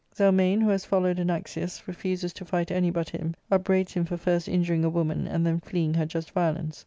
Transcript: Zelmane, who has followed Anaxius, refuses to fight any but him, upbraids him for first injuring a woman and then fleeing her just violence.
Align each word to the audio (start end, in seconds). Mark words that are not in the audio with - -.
Zelmane, 0.15 0.61
who 0.63 0.69
has 0.69 0.83
followed 0.83 1.17
Anaxius, 1.19 1.85
refuses 1.87 2.33
to 2.33 2.43
fight 2.43 2.71
any 2.71 2.89
but 2.89 3.11
him, 3.11 3.35
upbraids 3.51 3.93
him 3.93 4.03
for 4.03 4.17
first 4.17 4.47
injuring 4.47 4.83
a 4.83 4.89
woman 4.89 5.27
and 5.27 5.45
then 5.45 5.59
fleeing 5.59 5.93
her 5.93 6.07
just 6.07 6.31
violence. 6.31 6.79